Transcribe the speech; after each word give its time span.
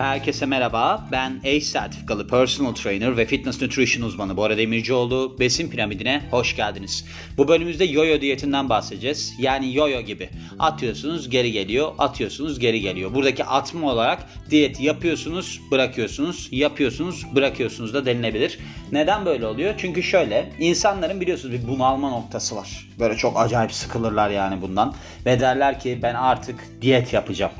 Herkese 0.00 0.46
merhaba. 0.46 1.08
Ben 1.12 1.40
ACE 1.44 1.60
sertifikalı 1.60 2.28
personal 2.28 2.74
trainer 2.74 3.16
ve 3.16 3.26
fitness 3.26 3.62
nutrition 3.62 4.06
uzmanı 4.06 4.36
Bora 4.36 4.58
Demircioğlu. 4.58 5.36
Besin 5.40 5.70
piramidine 5.70 6.22
hoş 6.30 6.56
geldiniz. 6.56 7.04
Bu 7.36 7.48
bölümümüzde 7.48 7.84
yoyo 7.84 8.20
diyetinden 8.20 8.68
bahsedeceğiz. 8.68 9.34
Yani 9.38 9.74
yoyo 9.74 10.00
gibi. 10.00 10.28
Atıyorsunuz 10.58 11.30
geri 11.30 11.52
geliyor, 11.52 11.92
atıyorsunuz 11.98 12.58
geri 12.58 12.80
geliyor. 12.80 13.14
Buradaki 13.14 13.44
atma 13.44 13.92
olarak 13.92 14.26
diyet 14.50 14.80
yapıyorsunuz, 14.80 15.60
bırakıyorsunuz, 15.70 16.48
yapıyorsunuz, 16.50 17.26
bırakıyorsunuz 17.34 17.94
da 17.94 18.06
denilebilir. 18.06 18.58
Neden 18.92 19.26
böyle 19.26 19.46
oluyor? 19.46 19.74
Çünkü 19.78 20.02
şöyle, 20.02 20.52
insanların 20.58 21.20
biliyorsunuz 21.20 21.54
bir 21.54 21.68
bunalma 21.68 22.10
noktası 22.10 22.56
var. 22.56 22.88
Böyle 22.98 23.16
çok 23.16 23.40
acayip 23.40 23.72
sıkılırlar 23.72 24.30
yani 24.30 24.62
bundan. 24.62 24.94
Ve 25.26 25.40
derler 25.40 25.80
ki 25.80 25.98
ben 26.02 26.14
artık 26.14 26.60
diyet 26.82 27.12
yapacağım 27.12 27.52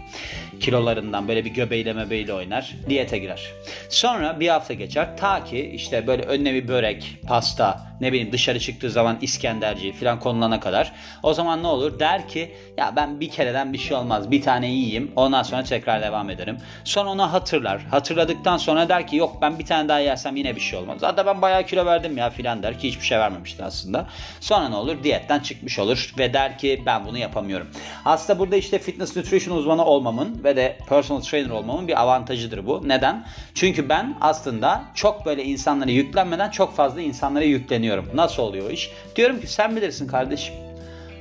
kilolarından 0.61 1.29
böyle 1.29 1.45
bir 1.45 1.51
göbeğiyle 1.51 1.93
mebeğiyle 1.93 2.35
oynar. 2.35 2.77
Diyete 2.89 3.19
girer. 3.19 3.53
Sonra 3.89 4.41
bir 4.41 4.49
hafta 4.49 4.75
geçer. 4.75 5.17
Ta 5.17 5.45
ki 5.45 5.71
işte 5.75 6.07
böyle 6.07 6.23
önüne 6.23 6.55
bir 6.55 6.69
börek, 6.69 7.17
pasta, 7.27 7.90
ne 8.01 8.13
bileyim 8.13 8.33
dışarı 8.33 8.61
çıktığı 8.61 8.91
zaman 8.91 9.19
İskenderci 9.21 9.93
falan 9.93 10.21
konulana 10.21 10.61
kadar. 10.61 10.93
O 11.23 11.35
zaman 11.35 11.63
ne 11.63 11.67
olur? 11.67 11.99
Der 11.99 12.29
ki 12.29 12.55
ya 12.77 12.93
ben 12.97 13.21
bir 13.21 13.31
kereden 13.31 13.73
bir 13.73 13.79
şey 13.79 13.97
olmaz. 13.97 14.31
Bir 14.31 14.43
tane 14.43 14.71
yiyeyim. 14.71 15.13
Ondan 15.17 15.43
sonra 15.43 15.63
tekrar 15.63 16.03
devam 16.03 16.31
ederim. 16.31 16.57
Sonra 16.85 17.11
onu 17.11 17.33
hatırlar. 17.33 17.83
Hatırladıktan 17.91 18.57
sonra 18.57 18.89
der 18.89 19.07
ki 19.07 19.17
yok 19.17 19.37
ben 19.43 19.59
bir 19.59 19.67
tane 19.67 19.89
daha 19.89 19.99
yersem 19.99 20.37
yine 20.37 20.57
bir 20.57 20.61
şey 20.61 20.79
olmaz. 20.79 20.97
Zaten 21.01 21.27
ben 21.27 21.43
bayağı 21.43 21.67
kilo 21.67 21.87
verdim 21.87 22.17
ya 22.17 22.31
filan 22.31 22.63
der 22.63 22.79
ki 22.79 22.89
hiçbir 22.89 23.05
şey 23.05 23.19
vermemiştir 23.19 23.65
aslında. 23.65 24.07
Sonra 24.41 24.69
ne 24.69 24.77
olur? 24.77 25.05
Diyetten 25.05 25.41
çıkmış 25.41 25.79
olur 25.79 26.15
ve 26.19 26.33
der 26.33 26.59
ki 26.59 26.83
ben 26.87 27.07
bunu 27.07 27.19
yapamıyorum. 27.19 27.67
Aslında 28.05 28.39
burada 28.39 28.57
işte 28.57 28.79
fitness 28.79 29.17
nutrition 29.17 29.57
uzmanı 29.57 29.85
olmamın 29.85 30.45
ve 30.45 30.57
de 30.57 30.79
personal 30.89 31.21
trainer 31.21 31.51
olmamın 31.51 31.89
bir 31.89 32.01
avantajıdır 32.01 32.67
bu. 32.67 32.89
Neden? 32.89 33.27
Çünkü 33.55 33.89
ben 33.89 34.15
aslında 34.21 34.83
çok 34.95 35.27
böyle 35.27 35.45
insanlara 35.45 35.91
yüklenmeden 35.91 36.51
çok 36.51 36.77
fazla 36.77 37.01
insanlara 37.01 37.45
yükleniyorum. 37.45 37.90
Nasıl 38.15 38.43
oluyor 38.43 38.67
o 38.67 38.71
iş? 38.71 38.91
Diyorum 39.17 39.41
ki 39.41 39.47
sen 39.47 39.77
bilirsin 39.77 40.07
kardeşim. 40.07 40.55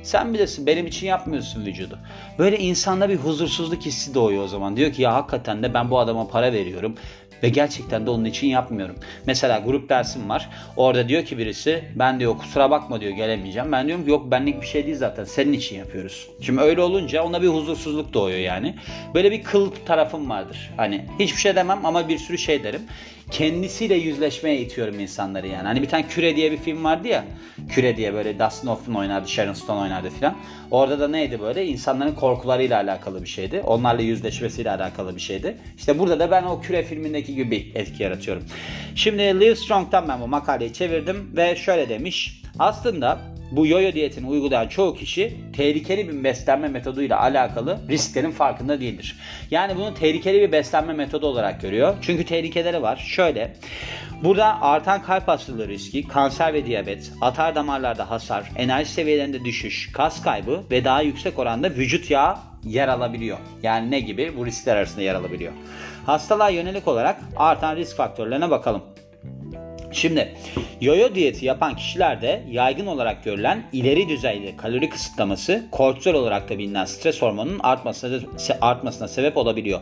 Sen 0.02 0.34
bilirsin 0.34 0.66
benim 0.66 0.86
için 0.86 1.06
yapmıyorsun 1.06 1.66
vücudu. 1.66 1.98
Böyle 2.38 2.58
insanda 2.58 3.08
bir 3.08 3.16
huzursuzluk 3.16 3.82
hissi 3.82 4.14
doğuyor 4.14 4.44
o 4.44 4.48
zaman. 4.48 4.76
Diyor 4.76 4.92
ki 4.92 5.02
ya 5.02 5.14
hakikaten 5.14 5.62
de 5.62 5.74
ben 5.74 5.90
bu 5.90 5.98
adama 5.98 6.28
para 6.28 6.52
veriyorum. 6.52 6.94
Ve 7.42 7.48
gerçekten 7.48 8.06
de 8.06 8.10
onun 8.10 8.24
için 8.24 8.46
yapmıyorum. 8.46 8.96
Mesela 9.26 9.58
grup 9.58 9.88
dersim 9.88 10.28
var. 10.28 10.48
Orada 10.76 11.08
diyor 11.08 11.24
ki 11.24 11.38
birisi 11.38 11.84
ben 11.94 12.20
diyor 12.20 12.38
kusura 12.38 12.70
bakma 12.70 13.00
diyor 13.00 13.12
gelemeyeceğim. 13.12 13.72
Ben 13.72 13.86
diyorum 13.86 14.04
ki 14.04 14.10
yok 14.10 14.30
benlik 14.30 14.62
bir 14.62 14.66
şey 14.66 14.86
değil 14.86 14.96
zaten 14.96 15.24
senin 15.24 15.52
için 15.52 15.76
yapıyoruz. 15.76 16.28
Şimdi 16.40 16.60
öyle 16.60 16.80
olunca 16.80 17.22
ona 17.22 17.42
bir 17.42 17.48
huzursuzluk 17.48 18.14
doğuyor 18.14 18.38
yani. 18.38 18.74
Böyle 19.14 19.30
bir 19.30 19.42
kıl 19.42 19.70
tarafım 19.86 20.30
vardır. 20.30 20.70
Hani 20.76 21.04
hiçbir 21.18 21.40
şey 21.40 21.56
demem 21.56 21.86
ama 21.86 22.08
bir 22.08 22.18
sürü 22.18 22.38
şey 22.38 22.64
derim 22.64 22.82
kendisiyle 23.30 23.94
yüzleşmeye 23.94 24.60
itiyorum 24.60 25.00
insanları 25.00 25.46
yani. 25.46 25.66
Hani 25.66 25.82
bir 25.82 25.88
tane 25.88 26.06
Küre 26.08 26.36
diye 26.36 26.52
bir 26.52 26.56
film 26.56 26.84
vardı 26.84 27.08
ya. 27.08 27.24
Küre 27.68 27.96
diye 27.96 28.14
böyle 28.14 28.38
Dustin 28.38 28.68
Hoffman 28.68 28.96
oynardı, 28.96 29.28
Sharon 29.28 29.52
Stone 29.52 29.80
oynardı 29.80 30.10
filan. 30.10 30.36
Orada 30.70 31.00
da 31.00 31.08
neydi 31.08 31.40
böyle? 31.40 31.66
İnsanların 31.66 32.14
korkularıyla 32.14 32.76
alakalı 32.76 33.22
bir 33.22 33.28
şeydi. 33.28 33.62
Onlarla 33.66 34.02
yüzleşmesiyle 34.02 34.70
alakalı 34.70 35.16
bir 35.16 35.20
şeydi. 35.20 35.56
İşte 35.76 35.98
burada 35.98 36.18
da 36.18 36.30
ben 36.30 36.42
o 36.42 36.60
Küre 36.60 36.82
filmindeki 36.82 37.34
gibi 37.34 37.50
bir 37.50 37.74
etki 37.74 38.02
yaratıyorum. 38.02 38.44
Şimdi 38.94 39.22
Liv 39.22 39.54
Strong'dan 39.54 40.08
ben 40.08 40.20
bu 40.20 40.28
makaleyi 40.28 40.72
çevirdim 40.72 41.36
ve 41.36 41.56
şöyle 41.56 41.88
demiş. 41.88 42.42
Aslında 42.58 43.18
bu 43.50 43.66
yoyo 43.66 43.92
diyetini 43.92 44.26
uygulayan 44.26 44.68
çoğu 44.68 44.94
kişi 44.94 45.36
tehlikeli 45.56 46.08
bir 46.08 46.24
beslenme 46.24 46.68
metoduyla 46.68 47.20
alakalı 47.20 47.78
risklerin 47.88 48.30
farkında 48.30 48.80
değildir. 48.80 49.16
Yani 49.50 49.76
bunu 49.76 49.94
tehlikeli 49.94 50.40
bir 50.40 50.52
beslenme 50.52 50.92
metodu 50.92 51.26
olarak 51.26 51.60
görüyor. 51.60 51.94
Çünkü 52.02 52.24
tehlikeleri 52.24 52.82
var. 52.82 52.96
Şöyle 52.96 53.54
Burada 54.24 54.62
artan 54.62 55.02
kalp 55.02 55.28
hastalığı 55.28 55.68
riski, 55.68 56.08
kanser 56.08 56.54
ve 56.54 56.66
diyabet, 56.66 57.12
atar 57.20 57.54
damarlarda 57.54 58.10
hasar, 58.10 58.50
enerji 58.56 58.90
seviyelerinde 58.90 59.44
düşüş, 59.44 59.92
kas 59.92 60.22
kaybı 60.22 60.62
ve 60.70 60.84
daha 60.84 61.02
yüksek 61.02 61.38
oranda 61.38 61.70
vücut 61.70 62.10
yağı 62.10 62.36
yer 62.64 62.88
alabiliyor. 62.88 63.38
Yani 63.62 63.90
ne 63.90 64.00
gibi? 64.00 64.36
Bu 64.36 64.46
riskler 64.46 64.76
arasında 64.76 65.02
yer 65.02 65.14
alabiliyor. 65.14 65.52
Hastalığa 66.06 66.48
yönelik 66.48 66.88
olarak 66.88 67.20
artan 67.36 67.76
risk 67.76 67.96
faktörlerine 67.96 68.50
bakalım. 68.50 68.82
Şimdi 69.92 70.34
yoyo 70.80 71.14
diyeti 71.14 71.46
yapan 71.46 71.76
kişilerde 71.76 72.42
yaygın 72.50 72.86
olarak 72.86 73.24
görülen 73.24 73.62
ileri 73.72 74.08
düzeyde 74.08 74.56
kalori 74.56 74.88
kısıtlaması 74.88 75.66
kortizol 75.70 76.14
olarak 76.14 76.50
da 76.50 76.58
bilinen 76.58 76.84
stres 76.84 77.22
hormonunun 77.22 77.58
artmasına, 77.58 78.20
artmasına 78.60 79.08
sebep 79.08 79.36
olabiliyor. 79.36 79.80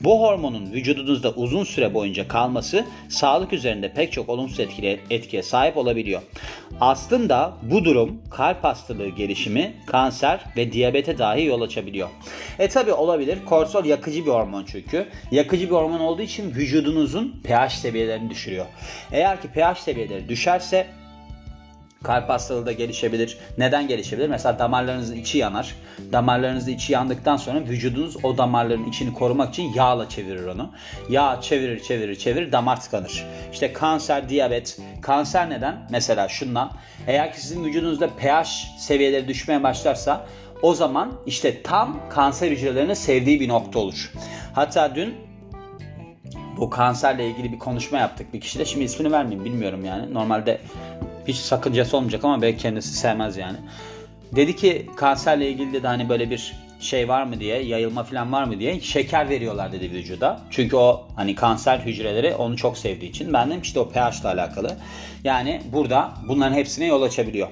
Bu 0.00 0.20
hormonun 0.20 0.72
vücudunuzda 0.72 1.30
uzun 1.30 1.64
süre 1.64 1.94
boyunca 1.94 2.28
kalması 2.28 2.84
sağlık 3.08 3.52
üzerinde 3.52 3.92
pek 3.92 4.12
çok 4.12 4.28
olumsuz 4.28 4.60
etkili, 4.60 5.00
etkiye 5.10 5.42
sahip 5.42 5.76
olabiliyor. 5.76 6.22
Aslında 6.80 7.52
bu 7.62 7.84
durum 7.84 8.22
kalp 8.30 8.64
hastalığı 8.64 9.08
gelişimi, 9.08 9.74
kanser 9.86 10.40
ve 10.56 10.72
diyabete 10.72 11.18
dahi 11.18 11.44
yol 11.44 11.60
açabiliyor. 11.60 12.08
E 12.58 12.68
tabi 12.68 12.92
olabilir. 12.92 13.38
Kortizol 13.46 13.84
yakıcı 13.84 14.26
bir 14.26 14.30
hormon 14.30 14.64
çünkü. 14.64 15.06
Yakıcı 15.30 15.66
bir 15.66 15.74
hormon 15.74 16.00
olduğu 16.00 16.22
için 16.22 16.54
vücudunuzun 16.54 17.42
pH 17.44 17.68
seviyelerini 17.68 18.30
düşürüyor. 18.30 18.66
Eğer 19.12 19.37
ki 19.42 19.48
pH 19.48 19.78
seviyeleri 19.78 20.28
düşerse 20.28 20.86
kalp 22.02 22.28
hastalığı 22.28 22.66
da 22.66 22.72
gelişebilir. 22.72 23.38
Neden 23.58 23.88
gelişebilir? 23.88 24.28
Mesela 24.28 24.58
damarlarınızın 24.58 25.16
içi 25.16 25.38
yanar. 25.38 25.74
Damarlarınızın 26.12 26.72
içi 26.72 26.92
yandıktan 26.92 27.36
sonra 27.36 27.60
vücudunuz 27.60 28.24
o 28.24 28.38
damarların 28.38 28.84
içini 28.84 29.14
korumak 29.14 29.48
için 29.48 29.72
yağla 29.74 30.08
çevirir 30.08 30.46
onu. 30.46 30.70
Yağ 31.10 31.40
çevirir 31.40 31.82
çevirir 31.82 32.16
çevirir 32.16 32.52
damar 32.52 32.80
tıkanır. 32.80 33.26
İşte 33.52 33.72
kanser, 33.72 34.28
diyabet. 34.28 34.78
Kanser 35.02 35.50
neden? 35.50 35.76
Mesela 35.90 36.28
şundan. 36.28 36.72
Eğer 37.06 37.32
ki 37.32 37.40
sizin 37.40 37.64
vücudunuzda 37.64 38.08
pH 38.08 38.78
seviyeleri 38.78 39.28
düşmeye 39.28 39.62
başlarsa 39.62 40.26
o 40.62 40.74
zaman 40.74 41.12
işte 41.26 41.62
tam 41.62 42.00
kanser 42.10 42.50
hücrelerinin 42.50 42.94
sevdiği 42.94 43.40
bir 43.40 43.48
nokta 43.48 43.78
olur. 43.78 44.12
Hatta 44.54 44.94
dün 44.94 45.27
bu 46.60 46.70
kanserle 46.70 47.28
ilgili 47.28 47.52
bir 47.52 47.58
konuşma 47.58 47.98
yaptık 47.98 48.34
bir 48.34 48.40
kişiyle. 48.40 48.64
Şimdi 48.64 48.84
ismini 48.84 49.12
vermeyeyim 49.12 49.44
bilmiyorum 49.44 49.84
yani. 49.84 50.14
Normalde 50.14 50.60
hiç 51.28 51.36
sakıncası 51.36 51.96
olmayacak 51.96 52.24
ama 52.24 52.42
belki 52.42 52.58
kendisi 52.58 52.94
sevmez 52.94 53.36
yani. 53.36 53.56
Dedi 54.36 54.56
ki 54.56 54.86
kanserle 54.96 55.50
ilgili 55.50 55.82
de 55.82 55.86
hani 55.86 56.08
böyle 56.08 56.30
bir 56.30 56.56
şey 56.80 57.08
var 57.08 57.22
mı 57.22 57.40
diye, 57.40 57.62
yayılma 57.62 58.04
falan 58.04 58.32
var 58.32 58.44
mı 58.44 58.58
diye 58.58 58.80
şeker 58.80 59.28
veriyorlar 59.28 59.72
dedi 59.72 59.90
vücuda. 59.90 60.40
Çünkü 60.50 60.76
o 60.76 61.06
hani 61.16 61.34
kanser 61.34 61.78
hücreleri 61.78 62.34
onu 62.34 62.56
çok 62.56 62.78
sevdiği 62.78 63.10
için. 63.10 63.32
Ben 63.32 63.50
dedim 63.50 63.60
işte 63.62 63.80
o 63.80 63.88
pH 63.88 64.20
ile 64.20 64.28
alakalı. 64.28 64.76
Yani 65.24 65.60
burada 65.72 66.12
bunların 66.28 66.54
hepsine 66.54 66.86
yol 66.86 67.02
açabiliyor. 67.02 67.48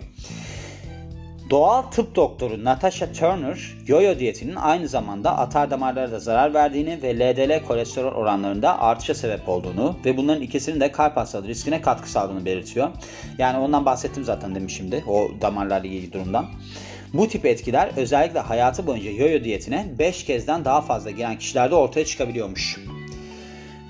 Doğal 1.51 1.83
tıp 1.83 2.17
doktoru 2.17 2.65
Natasha 2.65 3.13
Turner, 3.13 3.75
yoyo 3.87 4.19
diyetinin 4.19 4.57
aynı 4.57 4.89
zamanda 4.89 5.39
atar 5.39 5.71
damarlara 5.71 6.13
da 6.13 6.19
zarar 6.19 6.55
verdiğini 6.55 7.03
ve 7.03 7.19
LDL 7.19 7.67
kolesterol 7.67 8.13
oranlarında 8.13 8.81
artışa 8.81 9.15
sebep 9.15 9.49
olduğunu 9.49 9.97
ve 10.05 10.17
bunların 10.17 10.43
ikisinin 10.43 10.81
de 10.81 10.93
kalp 10.93 11.17
hastalığı 11.17 11.49
riskine 11.49 11.81
katkı 11.81 12.11
sağladığını 12.11 12.45
belirtiyor. 12.45 12.89
Yani 13.39 13.59
ondan 13.59 13.85
bahsettim 13.85 14.25
zaten 14.25 14.55
demişimdi 14.55 15.05
o 15.07 15.29
damarlarla 15.41 15.87
ilgili 15.87 16.13
durumdan. 16.13 16.47
Bu 17.15 17.29
tip 17.29 17.47
etkiler 17.47 17.91
özellikle 17.97 18.41
hayatı 18.41 18.87
boyunca 18.87 19.11
yoyo 19.11 19.45
diyetine 19.45 19.87
5 19.99 20.25
kezden 20.25 20.65
daha 20.65 20.81
fazla 20.81 21.11
giren 21.11 21.39
kişilerde 21.39 21.75
ortaya 21.75 22.05
çıkabiliyormuş. 22.05 22.77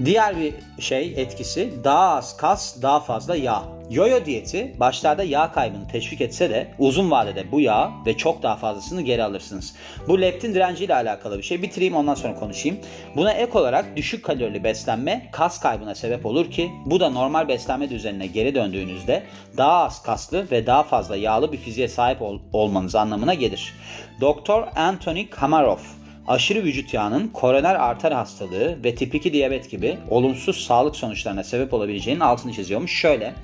Diğer 0.05 0.37
bir 0.37 0.55
şey 0.79 1.15
etkisi 1.17 1.85
daha 1.85 2.17
az 2.17 2.37
kas, 2.37 2.83
daha 2.83 3.01
fazla 3.01 3.37
yağ. 3.37 3.63
Yoyo 3.91 4.25
diyeti 4.25 4.75
başlarda 4.81 5.23
yağ 5.23 5.53
kaybını 5.53 5.89
teşvik 5.89 6.21
etse 6.21 6.51
de 6.51 6.75
uzun 6.79 7.11
vadede 7.11 7.53
bu 7.53 7.61
yağ 7.61 7.91
ve 8.07 8.17
çok 8.17 8.43
daha 8.43 8.57
fazlasını 8.57 9.03
geri 9.03 9.25
alırsınız. 9.25 9.75
Bu 10.09 10.21
leptin 10.21 10.55
direnciyle 10.55 10.95
alakalı 10.95 11.39
bir 11.39 11.43
şey. 11.43 11.63
Bitireyim 11.63 11.97
ondan 11.97 12.15
sonra 12.15 12.35
konuşayım. 12.35 12.79
Buna 13.17 13.33
ek 13.33 13.59
olarak 13.59 13.97
düşük 13.97 14.25
kalorili 14.25 14.65
beslenme 14.65 15.29
kas 15.33 15.61
kaybına 15.61 15.95
sebep 15.95 16.27
olur 16.27 16.51
ki 16.51 16.71
bu 16.87 17.01
da 17.01 17.11
normal 17.11 17.49
beslenme 17.49 17.91
düzenine 17.91 18.27
geri 18.27 18.55
döndüğünüzde 18.55 19.23
daha 19.57 19.85
az 19.85 20.03
kaslı 20.03 20.51
ve 20.51 20.67
daha 20.67 20.83
fazla 20.83 21.17
yağlı 21.17 21.53
bir 21.53 21.59
fiziğe 21.59 21.89
sahip 21.89 22.23
ol- 22.23 22.41
olmanız 22.53 22.95
anlamına 22.95 23.35
gelir. 23.35 23.75
Doktor 24.21 24.69
Anthony 24.77 25.31
Kamarov 25.31 25.79
aşırı 26.29 26.65
vücut 26.65 26.95
yağının 26.95 27.29
koroner 27.29 27.75
arter 27.75 28.13
hastalığı 28.13 28.85
ve 28.85 28.95
tip 28.95 29.15
2 29.15 29.33
diyabet 29.33 29.71
gibi 29.71 29.99
olumsuz 30.11 30.65
sağlık 30.67 30.97
sonuçlarına 30.97 31.45
sebep 31.45 31.75
olabileceğinin 31.75 32.21
altını 32.21 32.53
çiziyormuş. 32.53 33.01
Şöyle, 33.01 33.35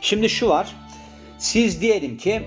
şimdi 0.00 0.28
şu 0.28 0.48
var, 0.48 0.66
siz 1.38 1.80
diyelim 1.80 2.16
ki 2.16 2.42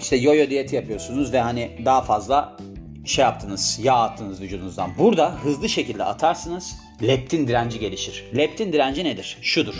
işte 0.00 0.16
yoyo 0.16 0.50
diyeti 0.50 0.76
yapıyorsunuz 0.76 1.32
ve 1.32 1.40
hani 1.40 1.70
daha 1.84 2.02
fazla 2.02 2.56
şey 3.04 3.24
yaptınız, 3.24 3.80
yağ 3.82 3.94
attınız 3.94 4.40
vücudunuzdan. 4.40 4.90
Burada 4.98 5.34
hızlı 5.34 5.68
şekilde 5.68 6.04
atarsınız, 6.04 6.76
leptin 7.02 7.48
direnci 7.48 7.78
gelişir. 7.78 8.24
Leptin 8.36 8.72
direnci 8.72 9.04
nedir? 9.04 9.38
Şudur. 9.42 9.74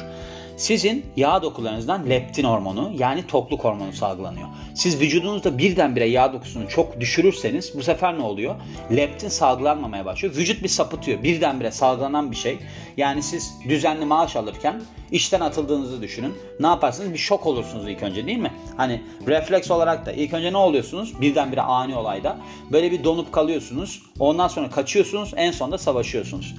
Sizin 0.60 1.06
yağ 1.16 1.42
dokularınızdan 1.42 2.10
leptin 2.10 2.44
hormonu 2.44 2.92
yani 2.98 3.26
tokluk 3.26 3.64
hormonu 3.64 3.92
salgılanıyor. 3.92 4.48
Siz 4.74 5.00
vücudunuzda 5.00 5.58
birdenbire 5.58 6.04
yağ 6.04 6.32
dokusunu 6.32 6.68
çok 6.68 7.00
düşürürseniz 7.00 7.72
bu 7.74 7.82
sefer 7.82 8.18
ne 8.18 8.22
oluyor? 8.22 8.54
Leptin 8.96 9.28
salgılanmamaya 9.28 10.04
başlıyor. 10.04 10.36
Vücut 10.36 10.62
bir 10.62 10.68
sapıtıyor. 10.68 11.22
Birdenbire 11.22 11.70
salgılanan 11.70 12.30
bir 12.30 12.36
şey. 12.36 12.58
Yani 12.96 13.22
siz 13.22 13.54
düzenli 13.68 14.04
maaş 14.04 14.36
alırken 14.36 14.82
işten 15.12 15.40
atıldığınızı 15.40 16.02
düşünün. 16.02 16.34
Ne 16.60 16.66
yaparsınız? 16.66 17.12
Bir 17.12 17.18
şok 17.18 17.46
olursunuz 17.46 17.88
ilk 17.88 18.02
önce 18.02 18.26
değil 18.26 18.38
mi? 18.38 18.52
Hani 18.76 19.02
refleks 19.26 19.70
olarak 19.70 20.06
da 20.06 20.12
ilk 20.12 20.34
önce 20.34 20.52
ne 20.52 20.56
oluyorsunuz? 20.56 21.20
Birdenbire 21.20 21.60
ani 21.62 21.96
olayda. 21.96 22.38
Böyle 22.72 22.92
bir 22.92 23.04
donup 23.04 23.32
kalıyorsunuz. 23.32 24.02
Ondan 24.18 24.48
sonra 24.48 24.70
kaçıyorsunuz. 24.70 25.32
En 25.36 25.50
sonunda 25.50 25.78
savaşıyorsunuz. 25.78 26.54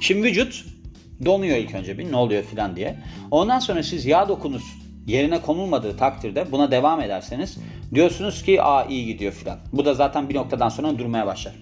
Şimdi 0.00 0.22
vücut 0.22 0.73
donuyor 1.26 1.56
ilk 1.56 1.74
önce 1.74 1.98
bir 1.98 2.12
ne 2.12 2.16
oluyor 2.16 2.42
filan 2.42 2.76
diye. 2.76 2.96
Ondan 3.30 3.58
sonra 3.58 3.82
siz 3.82 4.06
yağ 4.06 4.28
dokunuz 4.28 4.62
yerine 5.06 5.42
konulmadığı 5.42 5.96
takdirde 5.96 6.52
buna 6.52 6.70
devam 6.70 7.00
ederseniz 7.00 7.58
diyorsunuz 7.94 8.42
ki 8.42 8.62
aa 8.62 8.84
iyi 8.84 9.06
gidiyor 9.06 9.32
filan. 9.32 9.58
Bu 9.72 9.84
da 9.84 9.94
zaten 9.94 10.28
bir 10.28 10.34
noktadan 10.34 10.68
sonra 10.68 10.98
durmaya 10.98 11.26
başlar. 11.26 11.54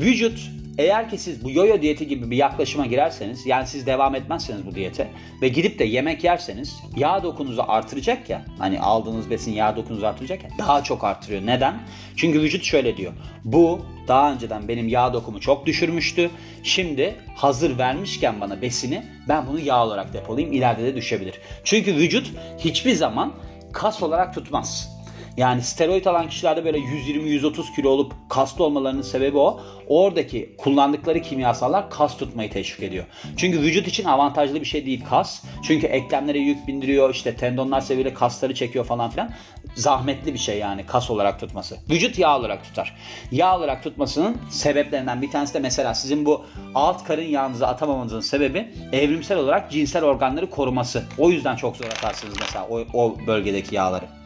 Vücut 0.00 0.50
eğer 0.78 1.10
ki 1.10 1.18
siz 1.18 1.44
bu 1.44 1.50
yoyo 1.50 1.82
diyeti 1.82 2.08
gibi 2.08 2.30
bir 2.30 2.36
yaklaşıma 2.36 2.86
girerseniz 2.86 3.46
yani 3.46 3.66
siz 3.66 3.86
devam 3.86 4.14
etmezseniz 4.14 4.66
bu 4.66 4.74
diyete 4.74 5.10
ve 5.42 5.48
gidip 5.48 5.78
de 5.78 5.84
yemek 5.84 6.24
yerseniz 6.24 6.76
yağ 6.96 7.22
dokunuzu 7.22 7.64
artıracak 7.68 8.30
ya 8.30 8.44
hani 8.58 8.80
aldığınız 8.80 9.30
besin 9.30 9.52
yağ 9.52 9.76
dokunuzu 9.76 10.06
artıracak 10.06 10.44
ya 10.44 10.50
daha 10.58 10.82
çok 10.82 11.04
artırıyor. 11.04 11.46
Neden? 11.46 11.80
Çünkü 12.16 12.40
vücut 12.40 12.64
şöyle 12.64 12.96
diyor. 12.96 13.12
Bu 13.44 13.80
daha 14.08 14.32
önceden 14.32 14.68
benim 14.68 14.88
yağ 14.88 15.12
dokumu 15.12 15.40
çok 15.40 15.66
düşürmüştü. 15.66 16.30
Şimdi 16.62 17.14
hazır 17.36 17.78
vermişken 17.78 18.40
bana 18.40 18.62
besini 18.62 19.02
ben 19.28 19.46
bunu 19.46 19.60
yağ 19.60 19.84
olarak 19.84 20.12
depolayayım 20.12 20.56
ileride 20.56 20.84
de 20.84 20.96
düşebilir. 20.96 21.40
Çünkü 21.64 21.94
vücut 21.94 22.32
hiçbir 22.58 22.94
zaman 22.94 23.32
kas 23.72 24.02
olarak 24.02 24.34
tutmaz. 24.34 24.93
Yani 25.36 25.62
steroid 25.62 26.04
alan 26.06 26.28
kişilerde 26.28 26.64
böyle 26.64 26.78
120-130 26.78 27.74
kilo 27.76 27.88
olup 27.88 28.12
kaslı 28.28 28.64
olmalarının 28.64 29.02
sebebi 29.02 29.38
o. 29.38 29.60
Oradaki 29.88 30.54
kullandıkları 30.58 31.22
kimyasallar 31.22 31.90
kas 31.90 32.16
tutmayı 32.16 32.50
teşvik 32.50 32.82
ediyor. 32.82 33.04
Çünkü 33.36 33.60
vücut 33.60 33.88
için 33.88 34.04
avantajlı 34.04 34.60
bir 34.60 34.64
şey 34.66 34.86
değil 34.86 35.04
kas. 35.10 35.42
Çünkü 35.62 35.86
eklemlere 35.86 36.38
yük 36.38 36.68
bindiriyor, 36.68 37.14
işte 37.14 37.36
tendonlar 37.36 37.80
sebebiyle 37.80 38.14
kasları 38.14 38.54
çekiyor 38.54 38.84
falan 38.84 39.10
filan. 39.10 39.30
Zahmetli 39.74 40.34
bir 40.34 40.38
şey 40.38 40.58
yani 40.58 40.86
kas 40.86 41.10
olarak 41.10 41.40
tutması. 41.40 41.76
Vücut 41.90 42.18
yağ 42.18 42.38
olarak 42.38 42.64
tutar. 42.64 42.96
Yağ 43.32 43.58
olarak 43.58 43.82
tutmasının 43.82 44.36
sebeplerinden 44.50 45.22
bir 45.22 45.30
tanesi 45.30 45.54
de 45.54 45.58
mesela 45.58 45.94
sizin 45.94 46.26
bu 46.26 46.44
alt 46.74 47.04
karın 47.04 47.22
yağınızı 47.28 47.66
atamamanızın 47.66 48.20
sebebi 48.20 48.68
evrimsel 48.92 49.38
olarak 49.38 49.70
cinsel 49.70 50.04
organları 50.04 50.50
koruması. 50.50 51.04
O 51.18 51.30
yüzden 51.30 51.56
çok 51.56 51.76
zor 51.76 51.86
atarsınız 51.86 52.34
mesela 52.40 52.66
o, 52.70 52.84
o 52.94 53.16
bölgedeki 53.26 53.74
yağları. 53.74 54.23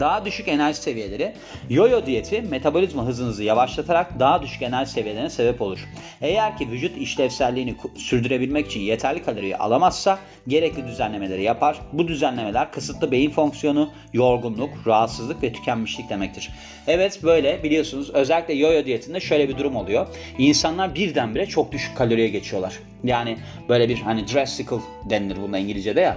Daha 0.00 0.24
düşük 0.24 0.48
enerji 0.48 0.78
seviyeleri 0.78 1.32
yoyo 1.70 2.06
diyeti 2.06 2.42
metabolizma 2.42 3.06
hızınızı 3.06 3.44
yavaşlatarak 3.44 4.20
daha 4.20 4.42
düşük 4.42 4.62
enerji 4.62 4.90
seviyelerine 4.90 5.30
sebep 5.30 5.62
olur. 5.62 5.78
Eğer 6.20 6.56
ki 6.56 6.70
vücut 6.70 6.96
işlevselliğini 6.96 7.76
sürdürebilmek 7.96 8.66
için 8.66 8.80
yeterli 8.80 9.22
kaloriyi 9.22 9.56
alamazsa 9.56 10.18
gerekli 10.48 10.86
düzenlemeleri 10.86 11.42
yapar. 11.42 11.80
Bu 11.92 12.08
düzenlemeler 12.08 12.72
kısıtlı 12.72 13.10
beyin 13.12 13.30
fonksiyonu, 13.30 13.90
yorgunluk, 14.12 14.70
rahatsızlık 14.86 15.42
ve 15.42 15.52
tükenmişlik 15.52 16.10
demektir. 16.10 16.50
Evet 16.86 17.22
böyle 17.22 17.62
biliyorsunuz 17.62 18.10
özellikle 18.10 18.54
yoyo 18.54 18.84
diyetinde 18.84 19.20
şöyle 19.20 19.48
bir 19.48 19.58
durum 19.58 19.76
oluyor. 19.76 20.06
İnsanlar 20.38 20.94
birdenbire 20.94 21.46
çok 21.46 21.72
düşük 21.72 21.96
kaloriye 21.96 22.28
geçiyorlar. 22.28 22.78
Yani 23.04 23.36
böyle 23.68 23.88
bir 23.88 23.96
hani 23.96 24.28
drastical 24.34 24.80
denilir 25.10 25.36
buna 25.42 25.58
İngilizce'de 25.58 26.00
ya 26.00 26.16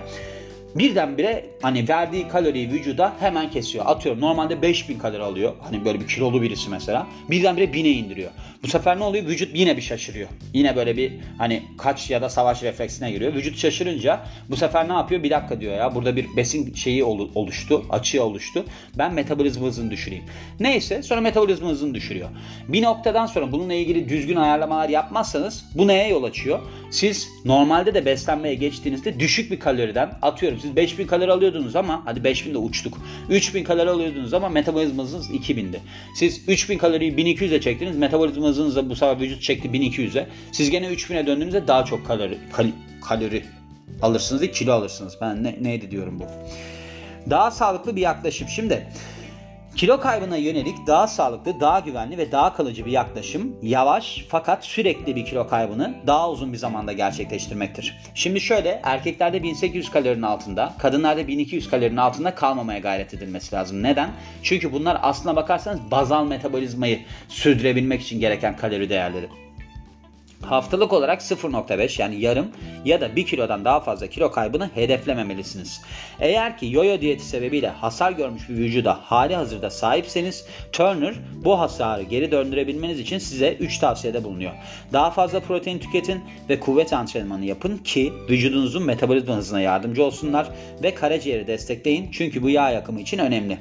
birdenbire 0.76 1.46
hani 1.62 1.90
verdiği 1.90 2.28
kaloriyi 2.28 2.72
vücuda 2.72 3.14
hemen 3.20 3.52
kesiyor. 3.52 3.86
Atıyorum 3.88 4.22
normalde 4.22 4.62
5000 4.62 4.98
kalori 5.00 5.24
alıyor. 5.24 5.54
Hani 5.62 5.86
böyle 5.86 6.00
bir 6.00 6.08
kilolu 6.08 6.42
birisi 6.42 6.70
mesela. 6.70 7.08
Birdenbire 7.30 7.66
1000'e 7.66 7.92
indiriyor. 7.92 8.32
Bu 8.64 8.68
sefer 8.68 9.00
ne 9.00 9.04
oluyor? 9.04 9.26
Vücut 9.26 9.56
yine 9.56 9.78
bir 9.78 9.82
şaşırıyor. 9.82 10.30
Yine 10.54 10.76
böyle 10.76 10.98
bir 10.98 11.14
hani 11.38 11.64
kaç 11.78 12.10
ya 12.10 12.22
da 12.22 12.30
savaş 12.30 12.64
refleksine 12.64 13.12
giriyor. 13.12 13.34
Vücut 13.34 13.58
şaşırınca 13.58 14.20
bu 14.50 14.56
sefer 14.56 14.90
ne 14.90 14.94
yapıyor? 14.94 15.24
Bir 15.24 15.30
dakika 15.30 15.62
diyor 15.62 15.78
ya 15.78 15.96
burada 15.96 16.16
bir 16.16 16.28
besin 16.38 16.74
şeyi 16.74 17.04
oluştu. 17.04 17.86
Açığı 17.90 18.24
oluştu. 18.24 18.66
Ben 18.98 19.14
metabolizma 19.14 19.68
hızını 19.68 19.92
düşüreyim. 19.92 20.24
Neyse 20.60 21.04
sonra 21.04 21.22
metabolizma 21.22 21.70
hızını 21.70 21.94
düşürüyor. 21.94 22.30
Bir 22.68 22.82
noktadan 22.82 23.26
sonra 23.26 23.52
bununla 23.52 23.74
ilgili 23.74 24.10
düzgün 24.10 24.36
ayarlamalar 24.36 24.90
yapmazsanız 24.90 25.66
bu 25.76 25.88
neye 25.88 26.08
yol 26.08 26.24
açıyor? 26.24 26.60
Siz 26.92 27.30
normalde 27.46 27.94
de 27.94 28.06
beslenmeye 28.06 28.56
geçtiğinizde 28.56 29.20
düşük 29.20 29.52
bir 29.52 29.60
kaloriden 29.60 30.12
atıyorum 30.22 30.60
siz 30.62 30.76
5000 30.76 31.08
kalori 31.08 31.32
alıyordunuz 31.32 31.76
ama 31.76 32.02
hadi 32.06 32.24
5000 32.24 32.54
de 32.54 32.58
uçtuk. 32.58 32.98
3000 33.30 33.64
kalori 33.64 33.90
alıyordunuz 33.90 34.34
ama 34.34 34.50
metabolizmanız 34.50 35.30
2000'di. 35.30 35.80
Siz 36.16 36.42
3000 36.48 36.78
kaloriyi 36.78 37.14
1200'e 37.14 37.62
çektiniz. 37.62 37.98
Metabolizmanız 37.98 38.76
da 38.76 38.90
bu 38.90 38.96
sefer 38.96 39.20
vücut 39.20 39.42
çekti 39.42 39.68
1200'e. 39.68 40.28
Siz 40.52 40.70
gene 40.70 40.88
3000'e 40.88 41.28
döndüğünüzde 41.28 41.68
daha 41.68 41.86
çok 41.86 42.06
kalori 42.06 42.38
kal, 42.54 42.68
kalori 43.02 43.44
alırsınız 44.02 44.42
değil 44.42 44.54
kilo 44.54 44.74
alırsınız. 44.74 45.18
Ben 45.22 45.44
ne, 45.44 45.56
neydi 45.62 45.92
diyorum 45.92 46.20
bu. 46.20 46.26
Daha 47.30 47.52
sağlıklı 47.52 47.96
bir 47.96 48.02
yaklaşım. 48.02 48.48
Şimdi 48.48 48.88
Kilo 49.76 50.00
kaybına 50.00 50.38
yönelik 50.38 50.88
daha 50.88 51.08
sağlıklı, 51.08 51.60
daha 51.60 51.80
güvenli 51.80 52.18
ve 52.18 52.32
daha 52.32 52.54
kalıcı 52.54 52.86
bir 52.86 52.92
yaklaşım 52.92 53.56
yavaş 53.62 54.26
fakat 54.30 54.66
sürekli 54.66 55.16
bir 55.16 55.26
kilo 55.26 55.48
kaybını 55.48 55.96
daha 56.08 56.30
uzun 56.32 56.54
bir 56.54 56.58
zamanda 56.58 56.94
gerçekleştirmektir. 56.94 57.98
Şimdi 58.16 58.42
şöyle 58.42 58.82
erkeklerde 58.84 59.44
1800 59.44 59.92
kalorinin 59.92 60.22
altında, 60.22 60.74
kadınlarda 60.80 61.28
1200 61.28 61.70
kalorinin 61.70 61.98
altında 61.98 62.36
kalmamaya 62.36 62.80
gayret 62.80 63.14
edilmesi 63.14 63.56
lazım. 63.56 63.84
Neden? 63.84 64.10
Çünkü 64.44 64.74
bunlar 64.74 65.00
aslına 65.02 65.36
bakarsanız 65.36 65.92
bazal 65.92 66.26
metabolizmayı 66.26 67.00
sürdürebilmek 67.28 68.02
için 68.02 68.20
gereken 68.20 68.58
kalori 68.58 68.90
değerleri. 68.90 69.30
Haftalık 70.42 70.94
olarak 70.94 71.22
0.5 71.22 72.02
yani 72.02 72.22
yarım 72.22 72.48
ya 72.86 73.02
da 73.02 73.16
1 73.16 73.26
kilodan 73.26 73.66
daha 73.66 73.80
fazla 73.80 74.08
kilo 74.08 74.32
kaybını 74.32 74.70
hedeflememelisiniz. 74.76 75.82
Eğer 76.20 76.58
ki 76.58 76.68
yoyo 76.72 77.02
diyeti 77.02 77.26
sebebiyle 77.26 77.70
hasar 77.70 78.12
görmüş 78.12 78.50
bir 78.50 78.56
vücuda 78.56 79.00
hali 79.04 79.36
hazırda 79.36 79.70
sahipseniz 79.70 80.46
Turner 80.72 81.16
bu 81.46 81.60
hasarı 81.60 82.04
geri 82.04 82.32
döndürebilmeniz 82.32 83.00
için 83.00 83.18
size 83.18 83.54
3 83.54 83.78
tavsiyede 83.78 84.24
bulunuyor. 84.24 84.52
Daha 84.94 85.12
fazla 85.12 85.40
protein 85.40 85.80
tüketin 85.80 86.24
ve 86.50 86.60
kuvvet 86.60 86.94
antrenmanı 86.94 87.46
yapın 87.46 87.78
ki 87.78 88.14
vücudunuzun 88.30 88.86
metabolizma 88.86 89.36
hızına 89.36 89.62
yardımcı 89.62 90.04
olsunlar 90.04 90.48
ve 90.84 90.96
karaciğeri 90.96 91.48
destekleyin 91.48 92.12
çünkü 92.12 92.44
bu 92.44 92.50
yağ 92.50 92.70
yakımı 92.70 93.02
için 93.02 93.18
önemli. 93.18 93.58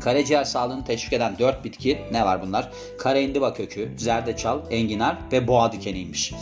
Karaciğer 0.00 0.44
sağlığını 0.44 0.84
teşvik 0.84 1.12
eden 1.12 1.38
4 1.38 1.64
bitki 1.64 1.98
ne 2.12 2.24
var 2.24 2.42
bunlar? 2.42 2.68
Kara 2.98 3.54
kökü, 3.54 3.92
zerdeçal, 3.96 4.60
enginar 4.70 5.16
ve 5.32 5.46
boğa 5.46 5.72
dikeniymiş. 5.72 6.32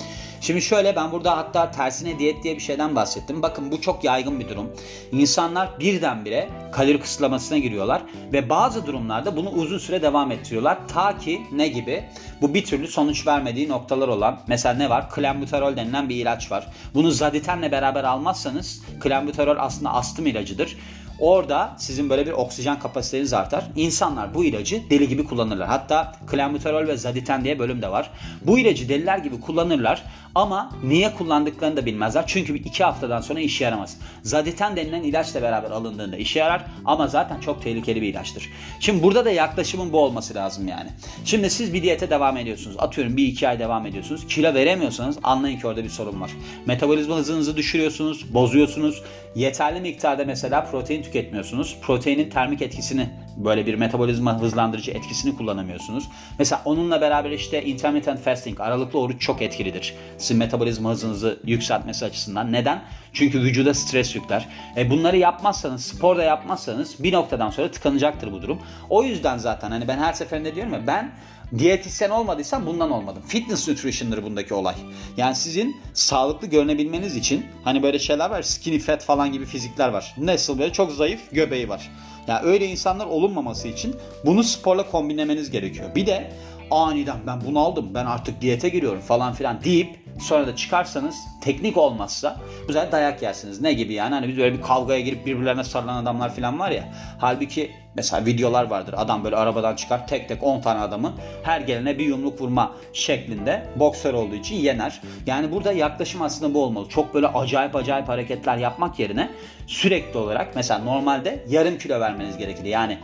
Şimdi 0.41 0.63
şöyle 0.63 0.97
ben 0.97 1.13
burada 1.13 1.37
hatta 1.37 1.71
tersine 1.71 2.19
diyet 2.19 2.43
diye 2.43 2.55
bir 2.55 2.61
şeyden 2.61 2.97
bahsettim. 2.97 3.43
Bakın 3.43 3.73
bu 3.73 3.81
çok 3.81 4.05
yaygın 4.05 4.41
bir 4.41 4.49
durum. 4.49 4.73
İnsanlar 5.13 5.81
birdenbire 5.81 6.49
kalori 6.73 7.01
kısıtlamasına 7.01 7.59
giriyorlar 7.59 8.03
ve 8.33 8.51
bazı 8.51 8.87
durumlarda 8.87 9.37
bunu 9.37 9.51
uzun 9.51 9.79
süre 9.79 10.03
devam 10.03 10.33
ettiriyorlar. 10.33 10.79
Ta 10.89 11.19
ki 11.19 11.43
ne 11.53 11.69
gibi? 11.69 12.05
Bu 12.41 12.55
bir 12.55 12.65
türlü 12.65 12.89
sonuç 12.89 13.27
vermediği 13.27 13.69
noktalar 13.69 14.09
olan 14.09 14.41
mesela 14.47 14.75
ne 14.75 14.91
var? 14.91 15.11
Klembuterol 15.11 15.77
denilen 15.77 16.09
bir 16.09 16.17
ilaç 16.17 16.51
var. 16.51 16.69
Bunu 16.95 17.11
zaditenle 17.11 17.73
beraber 17.73 18.05
almazsanız 18.05 18.83
klembuterol 19.01 19.57
aslında 19.59 19.95
astım 19.95 20.27
ilacıdır. 20.27 20.77
Orada 21.19 21.75
sizin 21.79 22.11
böyle 22.11 22.27
bir 22.27 22.33
oksijen 22.33 22.79
kapasiteniz 22.79 23.33
artar. 23.33 23.65
İnsanlar 23.77 24.35
bu 24.35 24.45
ilacı 24.45 24.91
deli 24.91 25.09
gibi 25.09 25.25
kullanırlar. 25.25 25.69
Hatta 25.69 26.13
klambuterol 26.27 26.89
ve 26.89 26.97
zaditen 26.97 27.45
diye 27.45 27.59
bölüm 27.59 27.83
de 27.83 27.91
var. 27.91 28.11
Bu 28.43 28.59
ilacı 28.59 28.89
deliler 28.89 29.19
gibi 29.19 29.41
kullanırlar 29.41 30.03
ama 30.35 30.71
niye 30.85 31.15
kullandıklarını 31.15 31.77
da 31.77 31.87
bilmezler. 31.87 32.25
Çünkü 32.27 32.55
bir 32.55 32.65
iki 32.65 32.85
haftadan 32.85 33.21
sonra 33.21 33.41
işe 33.41 33.65
yaramaz. 33.65 33.97
Zaditen 34.23 34.77
denilen 34.77 35.03
ilaçla 35.03 35.43
beraber 35.43 35.71
alındığında 35.71 36.17
işe 36.17 36.39
yarar 36.39 36.65
ama 36.85 37.09
zaten 37.09 37.41
çok 37.41 37.63
tehlikeli 37.63 38.03
bir 38.03 38.09
ilaçtır. 38.09 38.51
Şimdi 38.81 39.03
burada 39.03 39.25
da 39.25 39.31
yaklaşımın 39.31 39.93
bu 39.93 39.99
olması 39.99 40.35
lazım 40.35 40.69
yani. 40.69 40.91
Şimdi 41.25 41.51
siz 41.51 41.75
bir 41.75 41.83
diyete 41.83 42.11
devam 42.11 42.37
ediyorsunuz. 42.37 42.77
Atıyorum 42.79 43.17
bir 43.17 43.27
iki 43.27 43.49
ay 43.49 43.59
devam 43.59 43.87
ediyorsunuz. 43.87 44.27
Kilo 44.27 44.55
veremiyorsanız 44.55 45.19
anlayın 45.23 45.59
ki 45.59 45.67
orada 45.67 45.85
bir 45.85 45.89
sorun 45.89 46.21
var. 46.21 46.31
Metabolizma 46.67 47.17
hızınızı 47.17 47.57
düşürüyorsunuz, 47.57 48.35
bozuyorsunuz. 48.35 49.03
Yeterli 49.37 49.81
miktarda 49.81 50.25
mesela 50.25 50.65
protein 50.65 51.03
tüketmiyorsunuz. 51.03 51.77
Proteinin 51.83 52.31
termik 52.31 52.63
etkisini 52.63 53.09
böyle 53.37 53.67
bir 53.67 53.75
metabolizma 53.75 54.41
hızlandırıcı 54.41 54.91
etkisini 54.91 55.37
kullanamıyorsunuz. 55.37 56.09
Mesela 56.39 56.63
onunla 56.65 57.01
beraber 57.01 57.31
işte 57.31 57.65
intermittent 57.65 58.21
fasting, 58.21 58.61
aralıklı 58.61 58.99
oruç 58.99 59.21
çok 59.21 59.43
etkilidir. 59.43 59.95
Sizin 60.19 60.37
metabolizma 60.37 60.91
hızınızı 60.91 61.41
yükseltmesi 61.45 62.05
açısından. 62.05 62.53
Neden? 62.53 62.83
Çünkü 63.13 63.41
vücuda 63.41 63.75
stres 63.75 64.15
yükler. 64.15 64.49
E 64.77 64.91
bunları 64.91 65.17
yapmazsanız, 65.17 65.85
spor 65.85 66.17
da 66.17 66.23
yapmazsanız 66.23 67.03
bir 67.03 67.13
noktadan 67.13 67.51
sonra 67.51 67.71
tıkanacaktır 67.71 68.33
bu 68.33 68.43
durum. 68.43 68.59
O 68.91 69.03
yüzden 69.03 69.39
zaten 69.39 69.71
hani 69.71 69.89
ben 69.89 69.99
her 69.99 70.13
seferinde 70.13 70.55
diyorum 70.55 70.73
ya 70.73 70.87
ben 70.87 71.13
Diyetisyen 71.59 72.11
olmadıysan 72.11 72.67
bundan 72.67 72.91
olmadım. 72.91 73.23
Fitness 73.27 73.69
nutrition'dır 73.69 74.23
bundaki 74.23 74.55
olay. 74.55 74.75
Yani 75.17 75.35
sizin 75.35 75.77
sağlıklı 75.95 76.47
görünebilmeniz 76.47 77.17
için 77.17 77.47
hani 77.65 77.83
böyle 77.83 77.99
şeyler 77.99 78.31
var 78.31 78.43
skinny 78.43 78.79
fat 78.79 79.05
falan 79.05 79.33
gibi 79.33 79.45
fizikler 79.45 79.89
var. 79.89 80.15
Nasıl 80.19 80.59
böyle 80.59 80.73
çok 80.73 80.93
zayıf 80.93 81.21
göbeği 81.33 81.69
var. 81.69 81.91
Yani 82.29 82.47
öyle 82.47 82.67
insanlar 82.67 83.07
olunmaması 83.07 83.69
için 83.69 83.97
bunu 84.25 84.45
sporla 84.45 84.91
kombinlemeniz 84.91 85.51
gerekiyor. 85.51 85.95
Bir 85.95 86.07
de 86.07 86.33
aniden 86.71 87.17
ben 87.27 87.41
bunu 87.41 87.61
aldım 87.61 87.91
ben 87.95 88.07
artık 88.07 88.41
diyete 88.41 88.69
giriyorum 88.69 89.01
falan 89.01 89.33
filan 89.33 89.65
deyip 89.65 90.07
sonra 90.21 90.47
da 90.47 90.57
çıkarsanız 90.57 91.17
teknik 91.41 91.77
olmazsa 91.77 92.37
bu 92.69 92.73
sefer 92.73 92.93
dayak 92.93 93.23
yersiniz. 93.23 93.61
Ne 93.61 93.73
gibi 93.73 93.95
yani 93.95 94.15
hani 94.15 94.29
biz 94.29 94.37
böyle 94.37 94.59
bir 94.59 94.63
kavgaya 94.63 95.01
girip 95.01 95.27
birbirlerine 95.27 95.65
sarılan 95.65 96.03
adamlar 96.03 96.35
falan 96.35 96.59
var 96.59 96.71
ya. 96.71 96.85
Halbuki 97.19 97.71
mesela 97.95 98.27
videolar 98.27 98.65
vardır. 98.65 98.95
Adam 98.97 99.25
böyle 99.25 99.37
arabadan 99.37 99.77
çıkar 99.77 100.09
tek 100.09 100.29
tek 100.29 100.43
10 100.43 100.61
tane 100.61 100.81
adamı 100.81 101.13
her 101.43 101.61
gelene 101.61 101.99
bir 101.99 102.07
yumruk 102.07 102.41
vurma 102.41 102.73
şeklinde 102.93 103.67
boksör 103.77 104.15
olduğu 104.15 104.35
için 104.35 104.57
yener. 104.57 105.01
Yani 105.27 105.53
burada 105.53 105.73
yaklaşım 105.73 106.23
aslında 106.23 106.55
bu 106.55 106.63
olmalı. 106.63 106.89
Çok 106.89 107.15
böyle 107.15 107.27
acayip 107.27 107.77
acayip 107.77 108.09
hareketler 108.09 108.57
yapmak 108.57 108.99
yerine 108.99 109.31
sürekli 109.67 110.19
olarak 110.19 110.57
mesela 110.57 110.81
normalde 110.81 111.45
yarım 111.49 111.79
kilo 111.79 112.01
vermeniz 112.01 112.39
gerekir. 112.39 112.65
Yani 112.65 112.99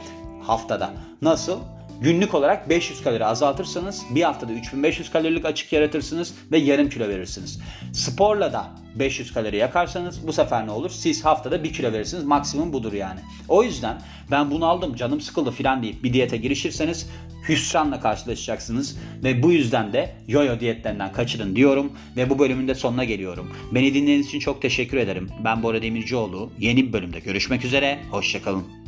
haftada. 0.46 0.90
Nasıl? 1.22 1.58
Günlük 2.02 2.34
olarak 2.34 2.68
500 2.68 3.02
kalori 3.02 3.24
azaltırsanız 3.24 4.02
bir 4.10 4.22
haftada 4.22 4.52
3500 4.52 5.10
kalorilik 5.10 5.44
açık 5.44 5.72
yaratırsınız 5.72 6.34
ve 6.52 6.58
yarım 6.58 6.88
kilo 6.88 7.08
verirsiniz. 7.08 7.60
Sporla 7.92 8.52
da 8.52 8.70
500 8.94 9.32
kalori 9.32 9.56
yakarsanız 9.56 10.26
bu 10.26 10.32
sefer 10.32 10.66
ne 10.66 10.70
olur? 10.70 10.90
Siz 10.90 11.24
haftada 11.24 11.64
1 11.64 11.72
kilo 11.72 11.92
verirsiniz. 11.92 12.24
Maksimum 12.24 12.72
budur 12.72 12.92
yani. 12.92 13.20
O 13.48 13.62
yüzden 13.62 14.02
ben 14.30 14.50
bunu 14.50 14.66
aldım 14.66 14.96
canım 14.96 15.20
sıkıldı 15.20 15.50
filan 15.50 15.82
deyip 15.82 16.04
bir 16.04 16.12
diyete 16.12 16.36
girişirseniz 16.36 17.10
hüsranla 17.48 18.00
karşılaşacaksınız 18.00 18.98
ve 19.24 19.42
bu 19.42 19.52
yüzden 19.52 19.92
de 19.92 20.14
yoyo 20.28 20.60
diyetlerinden 20.60 21.12
kaçırın 21.12 21.56
diyorum 21.56 21.92
ve 22.16 22.30
bu 22.30 22.38
bölümün 22.38 22.68
de 22.68 22.74
sonuna 22.74 23.04
geliyorum. 23.04 23.52
Beni 23.72 23.94
dinlediğiniz 23.94 24.26
için 24.26 24.38
çok 24.38 24.62
teşekkür 24.62 24.96
ederim. 24.96 25.30
Ben 25.44 25.62
Bora 25.62 25.82
Demircioğlu. 25.82 26.50
Yeni 26.58 26.86
bir 26.86 26.92
bölümde 26.92 27.20
görüşmek 27.20 27.64
üzere. 27.64 27.98
Hoşçakalın. 28.10 28.81